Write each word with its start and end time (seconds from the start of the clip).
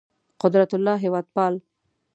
قدرت 0.41 0.71
الله 0.77 0.95
هېوادپال 1.03 1.53